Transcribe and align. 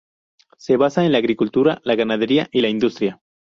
Se 0.57 0.77
basa 0.77 1.05
en 1.05 1.11
la 1.11 1.19
agricultura, 1.19 1.79
la 1.83 1.93
ganadería 1.93 2.49
y 2.51 2.61
la 2.61 2.69
industria. 2.69 3.21